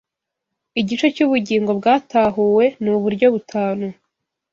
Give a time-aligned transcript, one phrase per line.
[0.79, 3.87] igice cy ubugingo bwatahuwe nuburyo butanu